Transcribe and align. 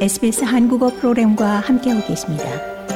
SBS 0.00 0.44
한국어 0.44 0.88
프로그램과 0.88 1.60
함께하고 1.60 2.06
계십니다. 2.06 2.44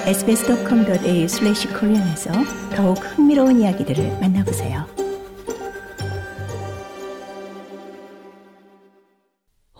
sbs.com.au/korean에서 0.06 2.32
더욱 2.74 2.94
흥미로운 2.94 3.60
이야기들을 3.60 4.20
만나보세요. 4.22 4.86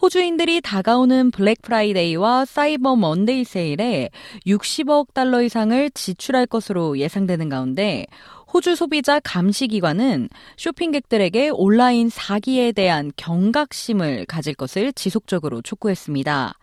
호주인들이 0.03 0.61
다가오는 0.61 1.31
블랙 1.31 1.63
프라이데이와 1.63 2.45
사이버 2.45 2.97
먼데이 2.97 3.45
세일에 3.45 4.11
60억 4.47 5.15
달러 5.15 5.41
이상을 5.41 5.91
지출할 5.93 6.45
것으로 6.45 6.99
예상되는 6.99 7.49
가운데 7.49 8.05
호주 8.53 8.77
소비자 8.77 9.19
감시기관은 9.21 10.29
쇼핑객들에게 10.59 11.53
온라인 11.55 12.11
사기에 12.11 12.73
대한 12.73 13.13
경각심을 13.17 14.27
가질 14.27 14.57
것을 14.57 14.93
지속적으로 14.93 15.63
촉구했습니다. 15.63 16.59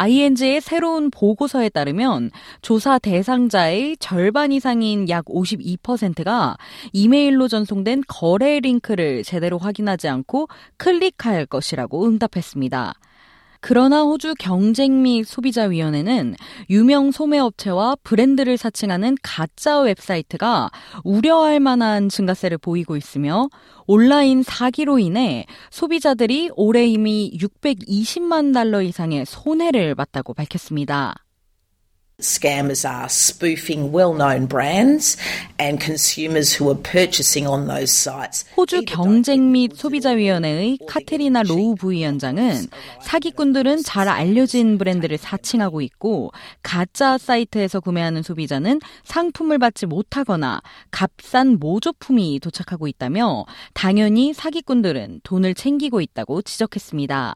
ING의 0.00 0.62
새로운 0.62 1.10
보고서에 1.10 1.68
따르면 1.68 2.30
조사 2.62 2.98
대상자의 2.98 3.98
절반 3.98 4.50
이상인 4.50 5.10
약 5.10 5.26
52%가 5.26 6.56
이메일로 6.94 7.48
전송된 7.48 8.04
거래 8.08 8.60
링크를 8.60 9.22
제대로 9.24 9.58
확인하지 9.58 10.08
않고 10.08 10.48
클릭할 10.78 11.44
것이라고 11.44 12.06
응답했습니다. 12.06 12.94
그러나 13.60 14.02
호주 14.02 14.34
경쟁 14.38 15.02
및 15.02 15.24
소비자위원회는 15.24 16.34
유명 16.70 17.12
소매업체와 17.12 17.96
브랜드를 18.02 18.56
사칭하는 18.56 19.16
가짜 19.22 19.80
웹사이트가 19.80 20.70
우려할 21.04 21.60
만한 21.60 22.08
증가세를 22.08 22.58
보이고 22.58 22.96
있으며 22.96 23.48
온라인 23.86 24.42
사기로 24.42 24.98
인해 24.98 25.46
소비자들이 25.70 26.50
올해 26.56 26.86
이미 26.86 27.36
620만 27.38 28.54
달러 28.54 28.82
이상의 28.82 29.26
손해를 29.26 29.94
봤다고 29.94 30.32
밝혔습니다. 30.34 31.14
Scammers 32.20 32.88
are 32.88 33.08
spoofing 33.08 33.92
well-known 33.92 34.46
brands 34.46 35.16
and 35.58 35.82
consumers 35.82 36.52
who 36.52 36.70
are 36.70 36.78
purchasing 36.80 37.46
on 37.46 37.66
those 37.66 37.90
sites. 37.90 38.44
호주 38.56 38.82
경쟁 38.86 39.52
및 39.52 39.72
소비자위원회의 39.74 40.78
카테리나 40.86 41.42
로우 41.42 41.74
부위원장은 41.74 42.66
사기꾼들은 43.02 43.82
잘 43.82 44.08
알려진 44.08 44.78
브랜드를 44.78 45.18
사칭하고 45.18 45.80
있고 45.82 46.32
가짜 46.62 47.18
사이트에서 47.18 47.80
구매하는 47.80 48.22
소비자는 48.22 48.80
상품을 49.04 49.58
받지 49.58 49.86
못하거나 49.86 50.60
값싼 50.90 51.58
모조품이 51.58 52.40
도착하고 52.40 52.86
있다며 52.88 53.44
당연히 53.74 54.32
사기꾼들은 54.32 55.20
돈을 55.22 55.54
챙기고 55.54 56.00
있다고 56.00 56.42
지적했습니다. 56.42 57.34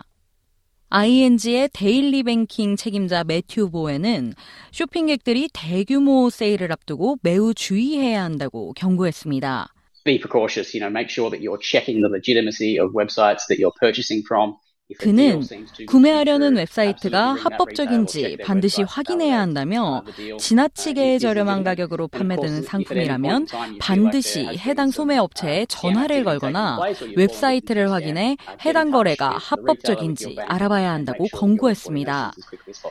ING의 0.96 1.70
Daily 1.72 2.22
Banking 2.22 2.76
책임자 2.76 3.24
매튜 3.24 3.68
보에는 3.68 4.32
쇼핑객들이 4.70 5.48
대규모 5.52 6.30
세일을 6.30 6.70
앞두고 6.70 7.18
매우 7.20 7.52
주의해야 7.52 8.22
한다고 8.22 8.72
경고했습니다. 8.74 9.74
Be 10.04 10.20
precautious, 10.20 10.72
you 10.72 10.78
know, 10.78 10.92
make 10.92 11.10
sure 11.10 11.30
that 11.30 11.42
you're 11.42 11.58
checking 11.58 12.00
the 12.00 12.08
legitimacy 12.08 12.78
of 12.78 12.94
websites 12.94 13.42
that 13.48 13.58
you're 13.58 13.74
purchasing 13.80 14.22
from. 14.24 14.54
그는 14.98 15.42
구매하려는 15.88 16.56
웹사이트가 16.56 17.32
합법적인지 17.32 18.36
반드시 18.44 18.82
확인해야 18.82 19.40
한다며 19.40 20.02
지나치게 20.38 21.18
저렴한 21.18 21.64
가격으로 21.64 22.08
판매되는 22.08 22.62
상품이라면 22.62 23.46
반드시 23.80 24.46
해당 24.58 24.90
소매업체에 24.90 25.64
전화를 25.66 26.24
걸거나 26.24 26.78
웹사이트를 27.16 27.90
확인해 27.92 28.36
해당 28.66 28.90
거래가 28.90 29.38
합법적인지 29.38 30.36
알아봐야 30.46 30.92
한다고 30.92 31.26
권고했습니다. 31.32 32.32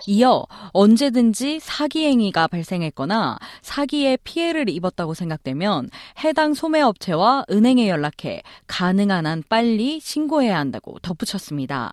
이어 0.07 0.45
언제든지 0.71 1.59
사기 1.61 2.05
행위가 2.05 2.47
발생했거나 2.47 3.37
사기에 3.61 4.17
피해를 4.23 4.67
입었다고 4.67 5.13
생각되면 5.13 5.91
해당 6.23 6.55
소매업체와 6.55 7.45
은행에 7.51 7.87
연락해 7.87 8.41
가능한 8.65 9.27
한 9.27 9.43
빨리 9.47 9.99
신고해야 9.99 10.57
한다고 10.57 10.97
덧붙였습니다. 10.99 11.92